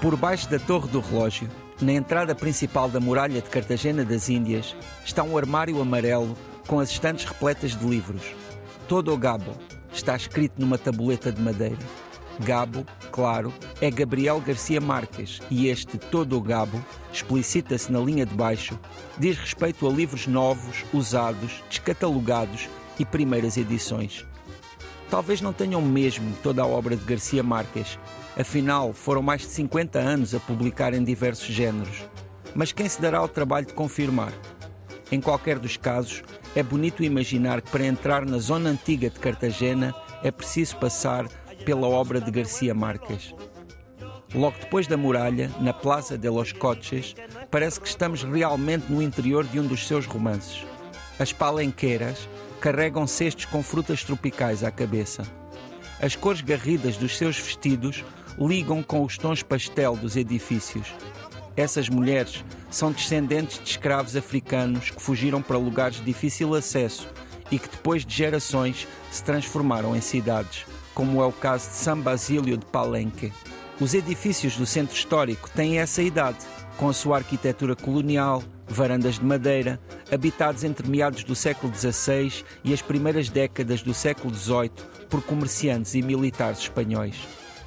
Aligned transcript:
Por 0.00 0.16
baixo 0.16 0.48
da 0.48 0.58
Torre 0.58 0.88
do 0.88 1.00
Relógio, 1.00 1.48
na 1.80 1.92
entrada 1.92 2.34
principal 2.34 2.88
da 2.88 3.00
muralha 3.00 3.40
de 3.40 3.50
Cartagena 3.50 4.04
das 4.04 4.28
Índias, 4.28 4.74
está 5.04 5.22
um 5.22 5.36
armário 5.36 5.80
amarelo 5.80 6.36
com 6.66 6.80
as 6.80 6.90
estantes 6.90 7.24
repletas 7.24 7.76
de 7.76 7.84
livros. 7.84 8.22
Todo 8.88 9.12
o 9.12 9.16
Gabo 9.18 9.52
está 9.92 10.16
escrito 10.16 10.54
numa 10.58 10.78
tabuleta 10.78 11.30
de 11.30 11.40
madeira. 11.40 11.78
Gabo, 12.40 12.86
claro, 13.12 13.52
é 13.80 13.90
Gabriel 13.90 14.40
Garcia 14.40 14.80
Marques 14.80 15.40
e 15.50 15.68
este 15.68 15.98
Todo 15.98 16.38
o 16.38 16.40
Gabo 16.40 16.82
explicita-se 17.12 17.92
na 17.92 18.00
linha 18.00 18.24
de 18.24 18.34
baixo, 18.34 18.78
diz 19.18 19.36
respeito 19.36 19.86
a 19.86 19.90
livros 19.90 20.26
novos, 20.26 20.84
usados, 20.92 21.62
descatalogados 21.68 22.68
e 22.98 23.04
primeiras 23.04 23.56
edições. 23.56 24.24
Talvez 25.10 25.40
não 25.40 25.52
tenham 25.52 25.82
mesmo 25.82 26.32
toda 26.40 26.62
a 26.62 26.66
obra 26.66 26.96
de 26.96 27.04
Garcia 27.04 27.42
Marques, 27.42 27.98
afinal 28.38 28.92
foram 28.92 29.20
mais 29.20 29.40
de 29.40 29.48
50 29.48 29.98
anos 29.98 30.34
a 30.36 30.38
publicar 30.38 30.94
em 30.94 31.02
diversos 31.02 31.52
géneros. 31.52 32.04
Mas 32.54 32.70
quem 32.70 32.88
se 32.88 33.02
dará 33.02 33.18
ao 33.18 33.28
trabalho 33.28 33.66
de 33.66 33.74
confirmar? 33.74 34.32
Em 35.10 35.20
qualquer 35.20 35.58
dos 35.58 35.76
casos, 35.76 36.22
é 36.54 36.62
bonito 36.62 37.02
imaginar 37.02 37.60
que 37.60 37.70
para 37.70 37.84
entrar 37.84 38.24
na 38.24 38.38
zona 38.38 38.70
antiga 38.70 39.10
de 39.10 39.18
Cartagena 39.18 39.92
é 40.22 40.30
preciso 40.30 40.76
passar 40.76 41.26
pela 41.64 41.88
obra 41.88 42.20
de 42.20 42.30
Garcia 42.30 42.72
Marques. 42.72 43.34
Logo 44.32 44.56
depois 44.60 44.86
da 44.86 44.96
muralha, 44.96 45.50
na 45.60 45.72
Plaza 45.72 46.16
de 46.16 46.28
los 46.28 46.52
Coches, 46.52 47.16
parece 47.50 47.80
que 47.80 47.88
estamos 47.88 48.22
realmente 48.22 48.86
no 48.88 49.02
interior 49.02 49.44
de 49.44 49.58
um 49.58 49.66
dos 49.66 49.88
seus 49.88 50.06
romances. 50.06 50.64
As 51.20 51.34
palenqueiras 51.34 52.26
carregam 52.62 53.06
cestos 53.06 53.44
com 53.44 53.62
frutas 53.62 54.02
tropicais 54.02 54.64
à 54.64 54.70
cabeça. 54.70 55.22
As 56.00 56.16
cores 56.16 56.40
garridas 56.40 56.96
dos 56.96 57.18
seus 57.18 57.38
vestidos 57.38 58.02
ligam 58.38 58.82
com 58.82 59.04
os 59.04 59.18
tons 59.18 59.42
pastel 59.42 59.94
dos 59.96 60.16
edifícios. 60.16 60.94
Essas 61.54 61.90
mulheres 61.90 62.42
são 62.70 62.90
descendentes 62.90 63.58
de 63.62 63.68
escravos 63.68 64.16
africanos 64.16 64.88
que 64.88 65.02
fugiram 65.02 65.42
para 65.42 65.58
lugares 65.58 65.98
de 65.98 66.04
difícil 66.04 66.54
acesso 66.54 67.06
e 67.50 67.58
que 67.58 67.68
depois 67.68 68.02
de 68.06 68.16
gerações 68.16 68.88
se 69.10 69.22
transformaram 69.22 69.94
em 69.94 70.00
cidades, 70.00 70.64
como 70.94 71.20
é 71.20 71.26
o 71.26 71.32
caso 71.32 71.68
de 71.68 71.76
São 71.76 72.00
Basílio 72.00 72.56
de 72.56 72.64
Palenque. 72.64 73.30
Os 73.78 73.92
edifícios 73.92 74.56
do 74.56 74.64
centro 74.64 74.96
histórico 74.96 75.50
têm 75.50 75.80
essa 75.80 76.00
idade, 76.00 76.38
com 76.78 76.88
a 76.88 76.94
sua 76.94 77.18
arquitetura 77.18 77.76
colonial, 77.76 78.42
varandas 78.70 79.18
de 79.18 79.24
madeira, 79.24 79.80
habitados 80.10 80.64
entre 80.64 80.88
meados 80.88 81.24
do 81.24 81.34
século 81.34 81.74
XVI 81.74 82.44
e 82.64 82.72
as 82.72 82.80
primeiras 82.80 83.28
décadas 83.28 83.82
do 83.82 83.92
século 83.92 84.34
XVIII 84.34 84.70
por 85.08 85.22
comerciantes 85.22 85.94
e 85.94 86.02
militares 86.02 86.60
espanhóis. 86.60 87.16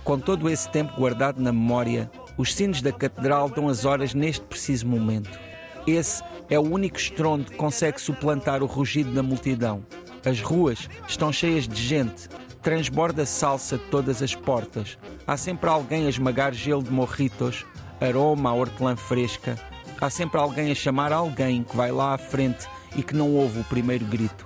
Com 0.03 0.19
todo 0.19 0.49
esse 0.49 0.69
tempo 0.69 0.97
guardado 0.97 1.41
na 1.41 1.51
memória, 1.51 2.09
os 2.37 2.53
sinos 2.53 2.81
da 2.81 2.91
catedral 2.91 3.49
dão 3.49 3.67
as 3.67 3.85
horas 3.85 4.13
neste 4.13 4.45
preciso 4.45 4.87
momento. 4.87 5.39
Esse 5.85 6.23
é 6.49 6.57
o 6.57 6.63
único 6.63 6.97
estrondo 6.97 7.51
que 7.51 7.57
consegue 7.57 7.99
suplantar 7.99 8.63
o 8.63 8.65
rugido 8.65 9.11
da 9.11 9.23
multidão. 9.23 9.85
As 10.25 10.39
ruas 10.39 10.89
estão 11.07 11.31
cheias 11.31 11.67
de 11.67 11.81
gente, 11.81 12.29
transborda 12.61 13.25
salsa 13.25 13.77
de 13.77 13.83
todas 13.85 14.21
as 14.21 14.33
portas. 14.33 14.97
Há 15.27 15.35
sempre 15.35 15.69
alguém 15.69 16.05
a 16.05 16.09
esmagar 16.09 16.53
gelo 16.53 16.81
de 16.81 16.91
morritos, 16.91 17.65
aroma 17.99 18.49
a 18.49 18.53
hortelã 18.53 18.95
fresca. 18.95 19.57
Há 20.03 20.09
sempre 20.09 20.37
alguém 20.37 20.69
a 20.69 20.75
chamar 20.75 21.13
alguém 21.13 21.63
que 21.63 21.77
vai 21.77 21.89
lá 21.89 22.13
à 22.13 22.17
frente 22.17 22.67
e 22.93 23.01
que 23.01 23.15
não 23.15 23.33
ouve 23.37 23.61
o 23.61 23.63
primeiro 23.63 24.03
grito. 24.03 24.45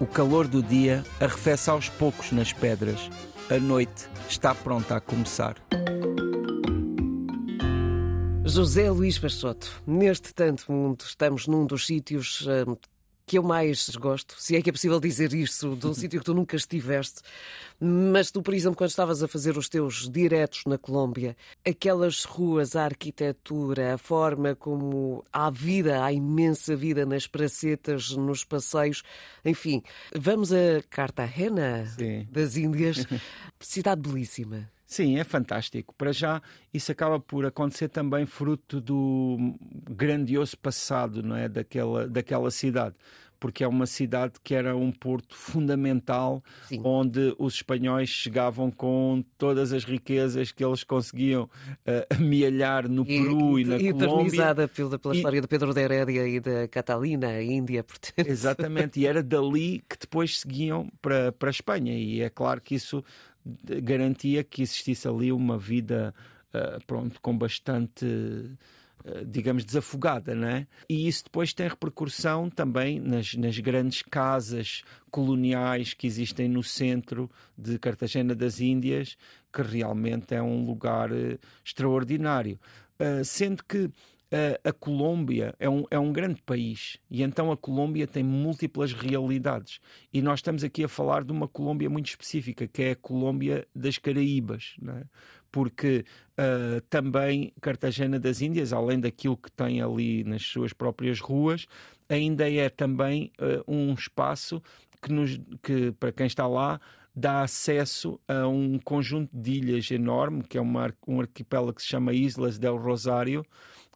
O 0.00 0.04
calor 0.04 0.48
do 0.48 0.60
dia 0.60 1.04
arrefece 1.20 1.70
aos 1.70 1.88
poucos 1.88 2.32
nas 2.32 2.52
pedras. 2.52 3.08
A 3.48 3.56
noite 3.56 4.08
está 4.28 4.52
pronta 4.52 4.96
a 4.96 5.00
começar. 5.00 5.54
José 8.44 8.90
Luís 8.90 9.16
Peixoto, 9.16 9.80
neste 9.86 10.34
tanto 10.34 10.72
mundo, 10.72 11.04
estamos 11.06 11.46
num 11.46 11.64
dos 11.64 11.86
sítios 11.86 12.44
hum, 12.66 12.76
que 13.26 13.38
eu 13.38 13.42
mais 13.42 13.88
gosto, 13.96 14.36
se 14.38 14.54
é 14.54 14.62
que 14.62 14.70
é 14.70 14.72
possível 14.72 15.00
dizer 15.00 15.32
isso, 15.34 15.74
de 15.74 15.86
um 15.86 15.92
sítio 15.94 16.20
que 16.20 16.24
tu 16.24 16.32
nunca 16.32 16.54
estiveste, 16.54 17.20
mas 17.80 18.30
tu, 18.30 18.40
por 18.40 18.54
exemplo, 18.54 18.76
quando 18.76 18.90
estavas 18.90 19.20
a 19.20 19.26
fazer 19.26 19.58
os 19.58 19.68
teus 19.68 20.08
diretos 20.08 20.62
na 20.64 20.78
Colômbia, 20.78 21.36
aquelas 21.66 22.22
ruas, 22.24 22.76
a 22.76 22.84
arquitetura, 22.84 23.94
a 23.94 23.98
forma 23.98 24.54
como 24.54 25.24
há 25.32 25.50
vida, 25.50 26.04
há 26.04 26.12
imensa 26.12 26.76
vida 26.76 27.04
nas 27.04 27.26
pracetas, 27.26 28.10
nos 28.10 28.44
passeios, 28.44 29.02
enfim, 29.44 29.82
vamos 30.14 30.52
a 30.52 30.80
Cartagena 30.88 31.84
Sim. 31.98 32.28
das 32.30 32.56
Índias, 32.56 33.04
cidade 33.58 34.02
belíssima. 34.02 34.70
Sim, 34.86 35.18
é 35.18 35.24
fantástico. 35.24 35.94
Para 35.98 36.12
já, 36.12 36.40
isso 36.72 36.92
acaba 36.92 37.18
por 37.18 37.44
acontecer 37.44 37.88
também 37.88 38.24
fruto 38.24 38.80
do 38.80 39.36
grandioso 39.90 40.56
passado 40.58 41.22
não 41.22 41.34
é? 41.36 41.48
daquela, 41.48 42.06
daquela 42.08 42.50
cidade. 42.50 42.94
Porque 43.38 43.62
é 43.62 43.68
uma 43.68 43.84
cidade 43.84 44.34
que 44.42 44.54
era 44.54 44.74
um 44.74 44.90
porto 44.90 45.36
fundamental 45.36 46.42
Sim. 46.68 46.80
onde 46.82 47.34
os 47.38 47.54
espanhóis 47.56 48.08
chegavam 48.08 48.70
com 48.70 49.22
todas 49.36 49.74
as 49.74 49.84
riquezas 49.84 50.52
que 50.52 50.64
eles 50.64 50.82
conseguiam 50.82 51.42
uh, 51.44 52.14
amealhar 52.18 52.88
no 52.88 53.04
Peru 53.04 53.58
e, 53.58 53.64
na 53.64 53.76
e 53.76 53.92
Colômbia. 53.92 54.06
eternizada 54.06 54.66
pela, 54.68 54.98
pela 54.98 55.14
E- 55.14 55.18
história 55.18 55.40
de 55.42 55.48
Pedro 55.48 55.74
de 55.74 55.80
Herédia 55.82 56.26
e 56.26 56.40
da 56.40 56.66
Catalina, 56.68 57.28
a 57.28 57.42
Índia, 57.42 57.84
portanto. 57.84 58.26
Exatamente, 58.26 59.00
e 59.00 59.06
era 59.06 59.22
dali 59.22 59.84
que 59.86 59.98
depois 60.00 60.38
seguiam 60.40 60.88
para, 61.02 61.30
para 61.32 61.50
a 61.50 61.52
Espanha, 61.52 61.92
e 61.92 62.22
é 62.22 62.30
claro 62.30 62.62
que 62.62 62.74
isso 62.74 63.04
garantia 63.82 64.42
que 64.42 64.62
existisse 64.62 65.06
ali 65.06 65.30
uma 65.32 65.58
vida 65.58 66.14
ah, 66.56 66.78
pronto, 66.86 67.20
com 67.20 67.36
bastante, 67.36 68.06
ah, 69.04 69.22
digamos, 69.26 69.64
desafogada, 69.64 70.34
não 70.34 70.48
é? 70.48 70.66
E 70.88 71.06
isso 71.06 71.24
depois 71.24 71.52
tem 71.52 71.68
repercussão 71.68 72.48
também 72.48 72.98
nas, 72.98 73.34
nas 73.34 73.58
grandes 73.58 74.00
casas 74.02 74.82
coloniais 75.10 75.92
que 75.92 76.06
existem 76.06 76.48
no 76.48 76.62
centro 76.62 77.30
de 77.56 77.78
Cartagena 77.78 78.34
das 78.34 78.60
Índias, 78.60 79.18
que 79.52 79.60
realmente 79.62 80.34
é 80.34 80.42
um 80.42 80.64
lugar 80.64 81.12
eh, 81.12 81.38
extraordinário. 81.64 82.58
Ah, 82.98 83.22
sendo 83.22 83.62
que 83.64 83.90
a, 84.64 84.72
Colômbia 84.72 85.54
é 85.58 85.68
um, 85.68 85.84
é 85.90 85.98
um 85.98 86.12
grande 86.12 86.42
país 86.42 86.98
e 87.10 87.22
então 87.22 87.52
a 87.52 87.56
Colômbia 87.56 88.06
tem 88.06 88.24
múltiplas 88.24 88.92
realidades. 88.92 89.80
E 90.12 90.20
nós 90.20 90.40
estamos 90.40 90.64
aqui 90.64 90.84
a 90.84 90.88
falar 90.88 91.24
de 91.24 91.32
uma 91.32 91.46
Colômbia 91.46 91.88
muito 91.88 92.08
específica, 92.08 92.66
que 92.66 92.82
é 92.82 92.90
a 92.92 92.96
Colômbia 92.96 93.66
das 93.74 93.98
Caraíbas, 93.98 94.76
é? 94.88 95.04
porque 95.50 96.04
ah, 96.36 96.82
também 96.90 97.52
Cartagena 97.60 98.18
das 98.18 98.40
Índias, 98.40 98.72
além 98.72 99.00
daquilo 99.00 99.36
que 99.36 99.50
tem 99.50 99.80
ali 99.80 100.24
nas 100.24 100.42
suas 100.42 100.72
próprias 100.72 101.20
ruas, 101.20 101.66
ainda 102.08 102.50
é 102.50 102.68
também 102.68 103.32
ah, 103.38 103.62
um 103.66 103.94
espaço 103.94 104.62
que, 105.00 105.12
nos, 105.12 105.40
que, 105.62 105.92
para 105.92 106.12
quem 106.12 106.26
está 106.26 106.46
lá, 106.46 106.80
dá 107.14 107.40
acesso 107.42 108.20
a 108.28 108.46
um 108.46 108.78
conjunto 108.78 109.30
de 109.34 109.52
ilhas 109.52 109.90
enorme, 109.90 110.42
que 110.42 110.58
é 110.58 110.60
uma, 110.60 110.92
um 111.08 111.20
arquipélago 111.20 111.72
que 111.72 111.82
se 111.82 111.88
chama 111.88 112.12
Islas 112.12 112.58
del 112.58 112.76
Rosário, 112.76 113.42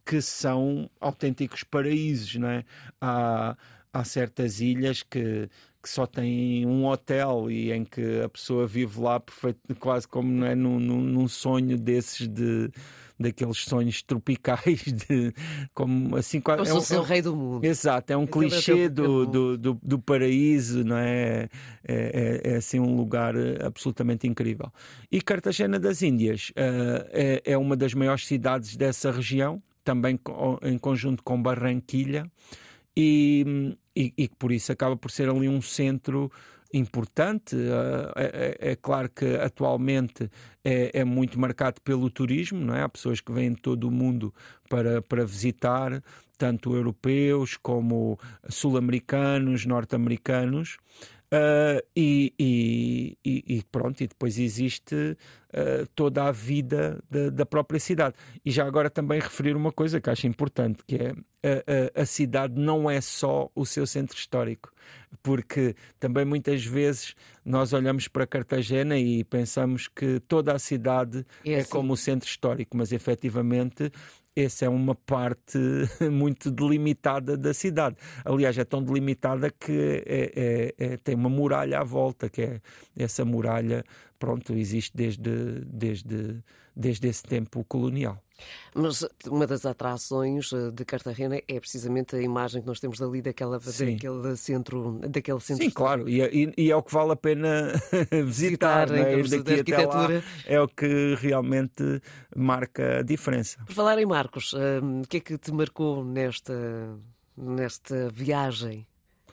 que 0.04 0.20
são 0.22 0.88
autênticos 1.00 1.62
paraísos, 1.64 2.34
não 2.36 2.48
é? 2.48 2.64
Há, 3.00 3.56
há 3.92 4.04
certas 4.04 4.60
ilhas 4.60 5.02
que, 5.02 5.48
que 5.82 5.88
só 5.88 6.06
têm 6.06 6.66
um 6.66 6.86
hotel 6.86 7.50
e 7.50 7.72
em 7.72 7.84
que 7.84 8.20
a 8.22 8.28
pessoa 8.28 8.66
vive 8.66 9.00
lá 9.00 9.18
perfeito, 9.18 9.60
quase 9.78 10.06
como 10.06 10.30
não 10.30 10.47
é, 10.47 10.54
num, 10.54 10.78
num, 10.78 11.28
sonho 11.28 11.78
desses 11.78 12.28
de 12.28 12.70
daqueles 13.18 13.58
sonhos 13.58 14.02
tropicais 14.02 14.80
de 15.06 15.32
como 15.74 16.16
assim 16.16 16.41
Como 16.41 16.58
é 16.58 16.62
um- 16.72 16.78
é 16.78 16.96
o 16.96 17.00
um- 17.00 17.03
rei 17.03 17.20
do 17.20 17.36
mundo. 17.36 17.64
Exato, 17.64 18.12
é 18.14 18.16
um 18.16 18.22
é 18.22 18.24
o 18.24 18.28
clichê 18.28 18.88
do, 18.88 19.26
do, 19.26 19.58
do, 19.58 19.80
do 19.82 19.98
paraíso, 19.98 20.82
não 20.82 20.96
é? 20.96 21.48
É, 21.86 22.41
é, 22.44 22.53
é, 22.53 22.56
assim 22.56 22.80
um 22.80 22.96
lugar 22.96 23.36
eh, 23.36 23.58
absolutamente 23.62 24.26
incrível. 24.26 24.72
E 25.12 25.20
Cartagena 25.20 25.78
das 25.78 26.00
Índias 26.00 26.50
eh, 26.56 27.41
é, 27.44 27.53
é 27.53 27.58
uma 27.58 27.76
das 27.76 27.92
maiores 27.92 28.26
cidades 28.26 28.74
dessa 28.74 29.10
região, 29.10 29.62
também 29.91 30.19
em 30.63 30.78
conjunto 30.78 31.22
com 31.25 31.42
Barranquilha, 31.42 32.31
e, 32.97 33.75
e, 33.97 34.13
e 34.16 34.28
por 34.28 34.53
isso 34.53 34.71
acaba 34.72 34.97
por 34.97 35.10
ser 35.10 35.28
ali 35.28 35.48
um 35.48 35.60
centro 35.63 36.31
importante. 36.72 37.57
Eh, 37.57 38.13
É, 38.16 38.27
é- 38.69 38.72
é 38.72 38.77
claro 38.77 39.09
que 39.09 39.27
atualmente 39.37 40.31
é, 40.65 41.01
é 41.01 41.04
muito 41.04 41.39
marcado 41.41 41.81
pelo 41.83 42.09
turismo, 42.10 42.60
não 42.65 42.75
é? 42.75 42.83
Há 42.83 42.89
pessoas 42.89 43.21
que 43.21 43.33
vêm 43.33 43.51
de 43.54 43.60
todo 43.63 43.84
o 43.89 43.91
mundo 43.91 44.33
para, 44.69 45.03
para 45.03 45.25
visitar, 45.25 46.03
tanto 46.39 46.75
europeus 46.75 47.57
como 47.57 48.19
sul-americanos, 48.48 49.66
norte-americanos. 49.66 50.78
Ah, 51.32 51.82
e, 51.97 52.34
e- 52.38 53.16
e- 53.24 53.62
pronto, 53.71 54.00
e 54.03 54.06
depois 54.09 54.38
existe 54.38 55.16
ah, 55.53 55.86
toda 55.94 56.24
a 56.24 56.32
vida 56.32 57.03
da, 57.10 57.30
da 57.30 57.47
própria 57.47 57.78
cidade. 57.78 58.16
E 58.44 58.50
já 58.50 58.66
agora 58.66 58.91
também 58.91 59.21
referir 59.21 59.54
uma 59.54 59.71
coisa 59.72 60.00
que 60.00 60.10
acho 60.10 60.27
importante, 60.27 60.82
que 60.86 60.97
é 60.97 61.10
a, 61.42 61.98
a- 61.98 62.03
a 62.03 62.06
cidade 62.06 62.60
não 62.60 62.91
é 62.91 63.00
só 63.00 63.50
o 63.54 63.65
seu 63.65 63.86
centro 63.86 64.16
histórico. 64.16 64.72
porque 65.22 65.74
também 65.98 66.24
muitas 66.24 66.65
vezes 66.65 67.15
nós 67.44 67.72
olhamos 67.72 68.09
para 68.09 68.27
Cartagena 68.27 68.98
e 68.98 69.22
pensamos 69.24 69.86
que 69.88 70.21
toda 70.21 70.53
a 70.53 70.59
cidade 70.59 71.24
é, 71.44 71.65
como 71.65 71.92
o 71.92 71.97
centro 71.97 72.28
histórico, 72.28 72.77
mas 72.77 72.92
efetivamente 72.92 73.91
essa 74.34 74.65
é 74.65 74.68
uma 74.68 74.94
parte 74.94 75.59
muito 76.10 76.50
delimitada 76.50 77.36
da 77.36 77.53
cidade. 77.53 77.97
Aliás, 78.24 78.56
é 78.56 78.65
tão 78.65 78.82
delimitada 78.82 79.50
que 79.50 80.03
é, 80.06 80.74
é, 80.78 80.92
é, 80.92 80.97
tem 80.97 81.15
uma 81.15 81.28
muralha 81.28 81.80
à 81.80 81.84
volta, 81.84 82.28
que 82.28 82.42
é 82.42 82.60
essa 82.97 83.24
muralha, 83.24 83.84
pronto, 84.18 84.54
existe 84.54 84.97
desde, 84.97 85.65
desde, 85.66 86.42
desde 86.74 87.09
esse 87.09 87.22
tempo 87.22 87.65
colonial. 87.65 88.22
Mas 88.75 89.07
uma 89.27 89.47
das 89.47 89.66
atrações 89.66 90.53
eh, 90.53 90.71
de 90.71 90.84
Cartagena 90.84 91.41
é 91.47 91.60
precisamente 91.60 92.16
a 92.16 92.22
imagem 92.22 92.60
que 92.60 92.66
nós 92.66 92.81
temos 92.81 93.01
ali 93.03 93.21
daquela, 93.21 93.59
daquele 93.59 94.37
centro. 94.37 95.01
Daquele 95.09 95.41
centro 95.41 95.65
Sim, 95.65 95.71
claro, 95.71 96.09
e, 96.09 96.21
é, 96.21 96.34
e, 96.34 96.53
e, 96.57 96.71
é 96.71 96.77
o 96.77 96.83
que 96.83 96.92
vale 96.92 97.13
a 97.13 97.16
pena 97.16 97.72
visitar, 98.27 98.89
visitar 98.89 99.53
é? 99.53 99.57
daqui 99.57 99.75
arquitetura. 99.75 100.15
Lá, 100.19 100.22
é 100.47 100.60
o 100.60 100.69
que 100.69 101.15
realmente 101.16 102.01
marca 102.34 102.98
a 102.98 103.03
diferença. 103.03 103.59
Por 103.65 103.75
falar 103.75 103.98
em 103.98 104.07
Marcos, 104.07 104.54
um, 104.54 105.03
o 105.03 105.07
que 105.07 105.19
é 105.19 105.21
que 105.21 105.39
te 105.39 105.53
marcou 105.53 106.04
nesta, 106.04 106.54
nesta 107.37 108.09
viagem? 108.10 108.87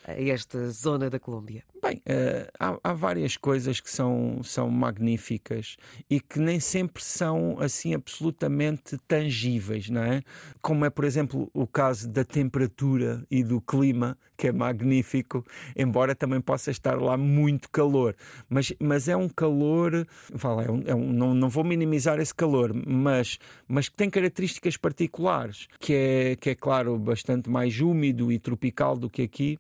a 0.08 0.14
esta 0.14 0.70
zona 0.70 1.10
da 1.10 1.20
Colômbia? 1.20 1.64
Bem, 1.82 1.98
uh, 1.98 2.50
há, 2.60 2.80
há, 2.84 2.94
várias 2.94 3.38
coisas 3.38 3.80
que 3.80 3.90
são, 3.90 4.42
são 4.44 4.70
magníficas 4.70 5.78
e 6.10 6.20
que 6.20 6.40
nem 6.40 6.60
sempre 6.60 7.04
são 7.04 7.58
assim 7.60 7.94
absolutamente 7.94 8.98
tangíveis, 9.08 9.90
não 9.90 10.02
é? 10.02 10.24
Como 10.62 10.86
é, 10.86 10.90
por 10.90 11.06
exemplo, 11.06 11.50
o 11.54 11.68
caso 11.68 12.10
da 12.10 12.24
temperatura 12.24 13.24
e 13.30 13.44
do 13.44 13.62
clima, 13.62 14.18
que 14.36 14.48
é 14.48 14.52
magnífico, 14.52 15.46
embora 15.76 16.16
também 16.16 16.42
possa 16.42 16.72
estar 16.72 17.00
lá 17.00 17.16
muito 17.16 17.70
calor. 17.70 18.16
Mas, 18.50 18.74
mas 18.80 19.08
é 19.08 19.16
um 19.16 19.30
calor, 19.30 20.08
fala, 20.36 20.64
é 20.64 20.72
um, 20.72 20.84
é 20.86 20.96
um, 20.96 21.14
não, 21.14 21.34
não 21.34 21.50
vou 21.50 21.64
minimizar 21.64 22.20
esse 22.20 22.34
calor, 22.34 22.74
mas, 22.88 23.38
mas 23.68 23.88
que 23.88 23.96
tem 23.96 24.10
características 24.10 24.78
particulares, 24.78 25.68
que 25.80 25.94
é, 25.94 26.36
que 26.38 26.50
é 26.50 26.56
claro, 26.56 26.98
bastante 26.98 27.50
mais 27.50 27.80
úmido 27.80 28.32
e 28.32 28.40
tropical 28.40 28.98
do 28.98 29.10
que 29.10 29.22
aqui 29.22 29.58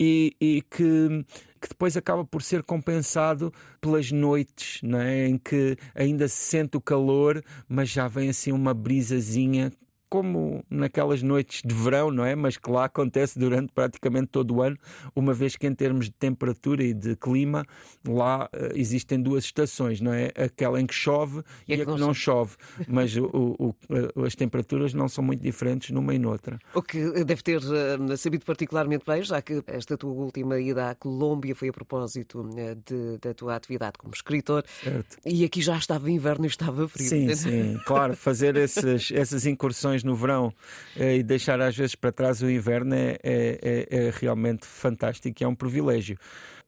e, 0.00 0.34
e 0.40 0.62
que, 0.62 1.24
que 1.60 1.68
depois 1.68 1.96
acaba 1.96 2.24
por 2.24 2.42
ser 2.42 2.62
compensado 2.62 3.52
pelas 3.80 4.10
noites, 4.10 4.80
não 4.82 5.00
é? 5.00 5.26
em 5.26 5.36
que 5.36 5.76
ainda 5.94 6.26
se 6.28 6.36
sente 6.36 6.76
o 6.76 6.80
calor, 6.80 7.42
mas 7.68 7.88
já 7.90 8.08
vem 8.08 8.30
assim 8.30 8.52
uma 8.52 8.72
brisazinha 8.72 9.70
como 10.10 10.64
naquelas 10.68 11.22
noites 11.22 11.62
de 11.64 11.72
verão, 11.72 12.10
não 12.10 12.24
é? 12.24 12.34
Mas 12.34 12.56
que 12.56 12.68
lá 12.68 12.86
acontece 12.86 13.38
durante 13.38 13.72
praticamente 13.72 14.26
todo 14.26 14.56
o 14.56 14.62
ano, 14.62 14.76
uma 15.14 15.32
vez 15.32 15.56
que 15.56 15.66
em 15.66 15.74
termos 15.74 16.06
de 16.06 16.12
temperatura 16.12 16.82
e 16.82 16.92
de 16.92 17.14
clima, 17.14 17.64
lá 18.06 18.46
uh, 18.46 18.48
existem 18.74 19.22
duas 19.22 19.44
estações, 19.44 20.00
não 20.00 20.12
é? 20.12 20.32
Aquela 20.36 20.80
em 20.80 20.86
que 20.86 20.94
chove 20.94 21.42
e, 21.68 21.74
e 21.76 21.80
a 21.80 21.86
que 21.86 21.98
não 21.98 22.12
chove. 22.12 22.56
Mas 22.88 23.16
o, 23.16 23.24
o, 23.24 23.74
o, 24.16 24.24
as 24.24 24.34
temperaturas 24.34 24.92
não 24.92 25.08
são 25.08 25.22
muito 25.22 25.42
diferentes 25.42 25.90
numa 25.90 26.12
e 26.12 26.18
noutra. 26.18 26.58
O 26.74 26.82
que 26.82 27.24
deve 27.24 27.42
ter 27.42 27.60
uh, 27.60 28.16
sabido 28.16 28.44
particularmente 28.44 29.04
bem, 29.06 29.22
já 29.22 29.40
que 29.40 29.62
esta 29.68 29.96
tua 29.96 30.10
última 30.10 30.58
ida 30.58 30.90
à 30.90 30.94
Colômbia 30.96 31.54
foi 31.54 31.68
a 31.68 31.72
propósito 31.72 32.40
uh, 32.40 32.74
de, 32.84 33.18
da 33.20 33.32
tua 33.32 33.54
atividade 33.54 33.92
como 33.96 34.12
escritor. 34.12 34.64
Certo. 34.82 35.18
E 35.24 35.44
aqui 35.44 35.62
já 35.62 35.76
estava 35.76 36.10
inverno 36.10 36.46
e 36.46 36.48
estava 36.48 36.88
frio. 36.88 37.08
Sim, 37.08 37.34
sim, 37.36 37.80
claro, 37.86 38.16
fazer 38.16 38.56
esses, 38.58 39.12
essas 39.12 39.46
incursões 39.46 39.99
no 40.02 40.14
verão 40.14 40.52
eh, 40.96 41.16
e 41.16 41.22
deixar 41.22 41.60
às 41.60 41.76
vezes 41.76 41.94
para 41.94 42.12
trás 42.12 42.42
o 42.42 42.50
inverno 42.50 42.94
é, 42.94 43.18
é, 43.22 43.58
é, 43.62 44.06
é 44.06 44.12
realmente 44.12 44.66
fantástico 44.66 45.42
e 45.42 45.44
é 45.44 45.48
um 45.48 45.54
privilégio. 45.54 46.16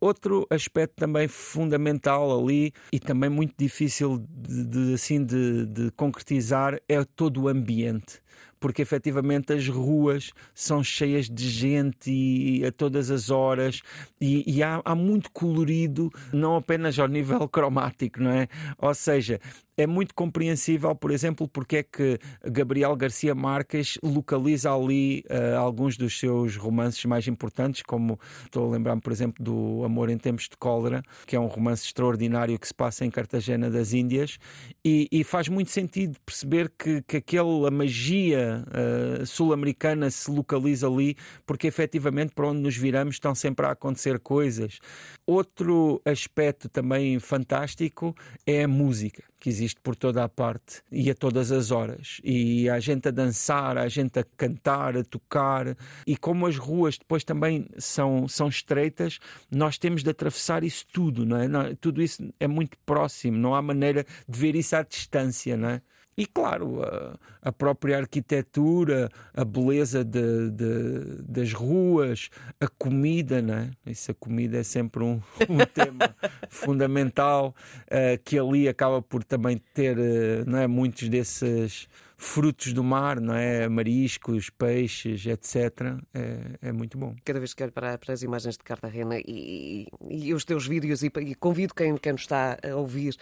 Outro 0.03 0.45
aspecto 0.51 0.97
também 0.97 1.29
fundamental 1.29 2.37
ali 2.37 2.73
e 2.93 2.99
também 2.99 3.31
muito 3.31 3.55
difícil 3.57 4.19
de, 4.29 4.65
de 4.65 4.95
assim 4.95 5.25
de, 5.25 5.65
de 5.65 5.91
concretizar 5.93 6.77
é 6.89 7.05
todo 7.05 7.43
o 7.43 7.49
ambiente 7.49 8.21
porque 8.63 8.81
efetivamente 8.81 9.53
as 9.53 9.67
ruas 9.67 10.31
são 10.55 10.85
cheias 10.85 11.29
de 11.29 11.51
gente 11.51 12.11
e 12.11 12.65
a 12.65 12.71
todas 12.71 13.11
as 13.11 13.29
horas 13.29 13.83
e, 14.21 14.45
e 14.47 14.63
há, 14.63 14.81
há, 14.85 14.95
muito 14.95 15.33
colorido, 15.33 16.11
não 16.33 16.55
apenas 16.55 16.97
ao 16.97 17.09
nível 17.09 17.47
cromático, 17.51 18.23
não 18.23 18.31
é? 18.31 18.47
Ou 18.79 18.95
seja, 18.95 19.41
é 19.77 19.87
muito 19.87 20.15
compreensível, 20.15 20.95
por 20.95 21.11
exemplo, 21.11 21.49
porque 21.49 21.79
é 21.79 21.83
que 21.83 22.19
Gabriel 22.45 22.95
Garcia 22.95 23.35
Marques 23.35 23.99
localiza 24.03 24.73
ali 24.73 25.25
uh, 25.29 25.59
alguns 25.59 25.97
dos 25.97 26.19
seus 26.19 26.57
romances 26.57 27.05
mais 27.05 27.27
importantes, 27.27 27.83
como 27.83 28.19
estou 28.45 28.69
a 28.69 28.71
lembrar-me, 28.71 29.01
por 29.01 29.13
exemplo, 29.13 29.43
do 29.43 29.83
Amor 29.93 30.09
em 30.09 30.17
Tempos 30.17 30.49
de 30.49 30.57
Cólera, 30.57 31.03
que 31.27 31.37
é 31.37 31.41
um 31.41 31.47
romance 31.47 31.85
extraordinário 31.85 32.59
que 32.59 32.67
se 32.67 32.75
passa 32.75 33.05
em 33.05 33.11
Cartagena 33.11 33.71
das 33.71 33.93
Índias, 33.93 34.39
e, 34.83 35.07
e 35.13 35.23
faz 35.23 35.49
muito 35.49 35.71
sentido 35.71 36.19
perceber 36.25 36.73
que, 36.79 37.03
que 37.03 37.19
aquela 37.19 37.71
magia 37.71 38.65
uh, 38.69 39.27
sul-americana 39.27 40.11
se 40.11 40.31
localiza 40.31 40.89
ali, 40.89 41.15
porque 41.45 41.67
efetivamente 41.67 42.33
para 42.35 42.49
onde 42.49 42.61
nos 42.61 42.77
viramos 42.77 43.17
estão 43.17 43.35
sempre 43.35 43.67
a 43.67 43.73
acontecer 43.73 44.19
coisas. 44.19 44.79
Outro 45.27 46.01
aspecto 46.07 46.69
também 46.69 47.19
fantástico 47.19 48.15
é 48.47 48.65
a 48.65 48.69
música 48.69 49.32
que 49.43 49.49
existe 49.49 49.81
por 49.81 49.97
toda 49.97 50.23
a 50.23 50.29
parte 50.29 50.85
e 50.89 51.11
a 51.11 51.15
todas 51.17 51.51
as 51.51 51.73
horas. 51.73 52.21
E 52.23 52.71
a 52.71 52.79
gente 52.79 53.09
a 53.09 53.11
dançar, 53.11 53.77
a 53.77 53.89
gente 53.89 54.17
a 54.17 54.25
cantar, 54.37 54.97
a 54.97 55.03
tocar. 55.03 55.77
E 56.07 56.17
como 56.17 56.47
as 56.47 56.57
ruas 56.57 56.97
depois 56.97 57.25
também 57.25 57.67
são, 57.77 58.29
são 58.29 58.47
estreitas, 58.47 59.19
nós 59.51 59.79
temos 59.79 60.05
de 60.05 60.11
atravessar 60.11 60.63
isso 60.63 60.87
tudo, 60.93 61.27
não 61.27 61.37
é? 61.37 61.75
Tudo 61.75 62.01
isso 62.01 62.33
é 62.39 62.47
muito 62.47 62.79
próximo, 62.87 63.37
não 63.37 63.53
há 63.53 63.61
maneira 63.61 64.07
de 64.29 64.39
ver 64.39 64.55
isso 64.55 64.77
à 64.77 64.83
distância, 64.85 65.57
não 65.57 65.71
é? 65.71 65.83
E 66.17 66.27
claro, 66.27 66.83
a, 66.83 67.19
a, 67.41 67.53
própria 67.53 67.99
arquitetura, 67.99 69.09
a 69.35 69.45
beleza 69.45 70.05
de, 70.05 70.51
de, 70.51 71.23
das 71.23 71.53
ruas, 71.55 72.29
a 72.61 72.69
comida, 72.69 73.41
né? 73.41 73.71
Isso, 73.87 74.11
a 74.11 74.15
comida 74.15 74.59
é 74.59 74.63
sempre 74.63 75.03
um, 75.03 75.23
um 75.49 75.59
tema 75.73 76.15
fundamental 76.51 77.55
uh, 77.87 78.23
que 78.25 78.39
ali 78.39 78.69
acaba 78.69 79.01
por 79.01 79.25
também 79.25 79.61
ter 79.73 79.99
uh, 79.99 80.45
não 80.47 80.59
é, 80.59 80.67
muitos 80.67 81.09
desses 81.09 81.89
frutos 82.23 82.73
do 82.73 82.85
mar, 82.85 83.21
não 83.21 83.35
é? 83.35 83.69
Mariscos, 83.69 84.49
peixes, 84.49 85.27
etc. 85.27 85.99
É, 86.15 86.69
é 86.69 86.73
muito 86.73 86.97
bom. 86.97 87.17
Cada 87.25 87.41
vez 87.41 87.53
que 87.53 87.63
olho 87.63 87.73
para, 87.73 87.99
para 87.99 88.15
as 88.15 88.23
imagens 88.23 88.57
de 88.57 88.63
Cartagena 88.63 89.19
e, 89.19 89.89
e, 90.09 90.29
e 90.29 90.35
os 90.35 90.45
teus 90.45 90.67
vídeos, 90.67 91.03
e, 91.03 91.11
e 91.21 91.35
convido 91.35 91.75
quem, 91.75 91.97
quem 91.97 92.13
nos 92.13 92.23
está 92.23 92.57
a 92.63 92.77
ouvir 92.77 93.17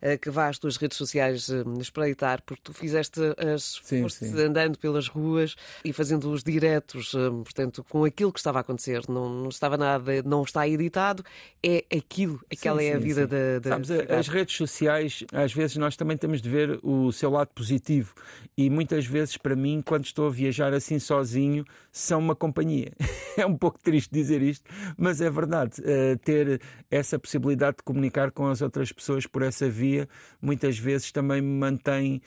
uh, 0.00 0.18
que 0.18 0.30
vá 0.30 0.48
às 0.48 0.58
tuas 0.58 0.76
redes 0.76 0.96
sociais 0.96 1.48
uh, 1.48 1.64
espreitar, 1.80 2.42
porque 2.42 2.62
tu 2.62 2.72
fizeste 2.72 3.20
as 3.36 3.80
sim, 3.82 4.08
sim. 4.08 4.40
andando 4.40 4.78
pelas 4.78 5.08
ruas 5.08 5.56
e 5.84 5.92
fazendo 5.92 6.30
os 6.30 6.44
diretos, 6.44 7.12
uh, 7.12 7.32
portanto, 7.42 7.84
com 7.88 8.04
aquilo 8.04 8.32
que 8.32 8.38
estava 8.38 8.58
a 8.58 8.60
acontecer. 8.60 9.02
Não, 9.08 9.28
não 9.28 9.48
estava 9.48 9.76
nada, 9.76 10.22
não 10.24 10.42
está 10.42 10.66
editado, 10.68 11.24
é 11.60 11.84
aquilo, 11.94 12.40
aquela 12.50 12.80
sim, 12.80 12.86
é 12.86 12.94
a 12.94 12.98
vida 12.98 13.26
da, 13.26 13.58
da. 13.58 13.70
Sabes, 13.70 13.90
as 13.90 14.28
redes 14.28 14.56
sociais, 14.56 15.24
às 15.32 15.52
vezes 15.52 15.76
nós 15.76 15.96
também 15.96 16.16
temos 16.16 16.40
de 16.40 16.48
ver 16.48 16.78
o 16.84 17.10
seu 17.10 17.30
lado 17.30 17.48
positivo 17.48 18.14
e 18.56 18.68
muitas 18.70 19.06
vezes 19.06 19.36
para 19.36 19.56
mim, 19.56 19.82
quando 19.84 20.04
estou 20.04 20.26
a 20.26 20.30
viajar 20.30 20.72
assim 20.72 20.98
sozinho, 20.98 21.64
são 21.90 22.18
uma 22.18 22.34
companhia. 22.34 22.92
é 23.36 23.46
um 23.46 23.56
pouco 23.56 23.78
triste 23.82 24.10
dizer 24.12 24.42
isto, 24.42 24.70
mas 24.96 25.20
é 25.20 25.30
verdade. 25.30 25.80
Uh, 25.80 26.18
ter 26.18 26.60
essa 26.90 27.18
possibilidade 27.18 27.78
de 27.78 27.82
comunicar 27.82 28.30
com 28.30 28.46
as 28.46 28.62
outras 28.62 28.92
pessoas 28.92 29.26
por 29.26 29.42
essa 29.42 29.68
via, 29.68 30.08
muitas 30.40 30.78
vezes 30.78 31.12
também 31.12 31.40
me 31.40 31.58
mantém 31.58 32.20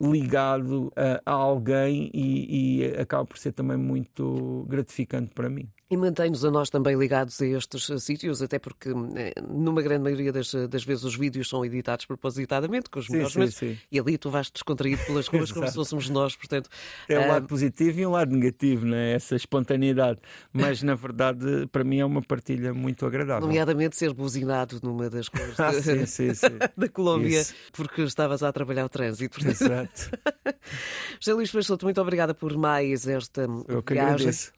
ligado 0.00 0.92
a, 0.96 1.20
a 1.24 1.32
alguém 1.32 2.10
e, 2.12 2.80
e 2.82 2.84
acaba 2.96 3.24
por 3.24 3.38
ser 3.38 3.52
também 3.52 3.76
muito 3.76 4.64
gratificante 4.68 5.30
para 5.34 5.48
mim. 5.48 5.68
E 5.94 5.96
mantém-nos 5.96 6.44
a 6.44 6.50
nós 6.50 6.70
também 6.70 6.96
ligados 6.96 7.40
a 7.40 7.46
estes 7.46 7.88
eh, 7.88 7.98
sítios, 7.98 8.42
até 8.42 8.58
porque, 8.58 8.88
eh, 9.14 9.32
numa 9.48 9.80
grande 9.80 10.02
maioria 10.02 10.32
das, 10.32 10.52
das 10.68 10.82
vezes, 10.82 11.04
os 11.04 11.14
vídeos 11.14 11.48
são 11.48 11.64
editados 11.64 12.04
propositadamente, 12.04 12.90
com 12.90 12.98
os 12.98 13.08
melhores 13.08 13.32
sim, 13.32 13.74
sim, 13.74 13.78
e 13.92 14.00
ali 14.00 14.18
tu 14.18 14.28
vais 14.28 14.50
descontraído 14.50 15.00
pelas 15.04 15.28
ruas 15.28 15.52
como 15.52 15.68
se 15.68 15.74
fôssemos 15.74 16.10
nós, 16.10 16.34
portanto... 16.34 16.68
É 17.08 17.16
um 17.16 17.28
lado 17.28 17.46
positivo 17.46 18.00
e 18.00 18.06
um 18.06 18.10
lado 18.10 18.34
negativo, 18.34 18.84
né? 18.84 19.12
essa 19.12 19.36
espontaneidade, 19.36 20.18
mas 20.52 20.82
na 20.82 20.96
verdade 20.96 21.68
para 21.70 21.84
mim 21.84 22.00
é 22.00 22.04
uma 22.04 22.22
partilha 22.22 22.74
muito 22.74 23.06
agradável. 23.06 23.46
Nomeadamente 23.46 23.96
ser 23.96 24.12
buzinado 24.12 24.80
numa 24.82 25.08
das 25.08 25.28
coisas 25.28 25.54
ah, 25.60 25.72
sim, 25.74 26.04
sim, 26.06 26.32
da 26.76 26.88
Colômbia, 26.88 27.42
Isso. 27.42 27.54
porque 27.72 28.02
estavas 28.02 28.42
a 28.42 28.52
trabalhar 28.52 28.84
o 28.84 28.88
trânsito. 28.88 29.38
Exato. 29.46 30.10
José 31.20 31.32
Luís 31.32 31.52
Peixoto, 31.52 31.86
muito 31.86 32.00
obrigada 32.00 32.34
por 32.34 32.56
mais 32.56 33.06
esta 33.06 33.42
Eu 33.68 33.80
que 33.80 33.94
viagem. 33.94 34.14
Agradeço. 34.14 34.52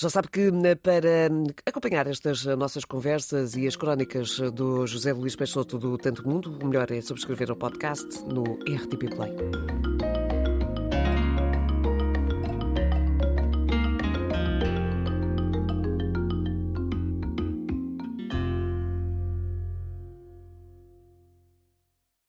Já 0.00 0.08
sabe 0.08 0.28
que 0.28 0.42
eh, 0.42 0.76
para 0.76 1.28
hum, 1.28 1.46
acompanhar 1.66 2.06
estas 2.06 2.46
eh, 2.46 2.54
nossas 2.54 2.84
conversas 2.84 3.56
e 3.56 3.66
as 3.66 3.74
crónicas 3.74 4.38
do 4.52 4.86
José 4.86 5.12
Luís 5.12 5.34
Peixoto 5.34 5.76
do 5.76 5.98
Tanto 5.98 6.22
Mundo, 6.26 6.56
o 6.62 6.66
melhor 6.66 6.88
é 6.92 7.00
subscrever 7.00 7.50
o 7.50 7.56
podcast 7.56 8.06
no 8.22 8.44
RTP 8.62 9.12
Play. 9.16 9.87